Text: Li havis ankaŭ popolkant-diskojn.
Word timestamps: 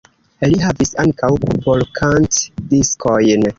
Li 0.53 0.61
havis 0.63 0.91
ankaŭ 1.03 1.29
popolkant-diskojn. 1.45 3.49